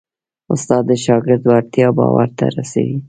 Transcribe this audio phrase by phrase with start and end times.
[0.53, 2.97] استاد د شاګرد وړتیا باور ته رسوي.